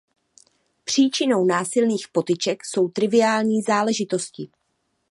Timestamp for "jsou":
2.65-2.87